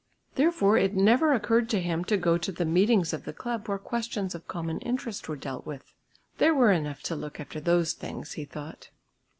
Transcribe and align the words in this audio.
Therefore 0.33 0.77
it 0.77 0.95
never 0.95 1.31
occurred 1.31 1.69
to 1.69 1.79
him 1.79 2.03
to 2.05 2.17
go 2.17 2.35
to 2.35 2.51
the 2.51 2.65
meetings 2.65 3.13
of 3.13 3.23
the 3.23 3.33
club 3.33 3.67
where 3.67 3.77
questions 3.77 4.33
of 4.33 4.47
common 4.47 4.79
interest 4.79 5.29
were 5.29 5.35
dealt 5.35 5.63
with. 5.67 5.93
"There 6.39 6.55
were 6.55 6.71
enough 6.71 7.03
to 7.03 7.15
look 7.15 7.39
after 7.39 7.59
those 7.59 7.93
things," 7.93 8.31
he 8.31 8.45
thought. 8.45 8.89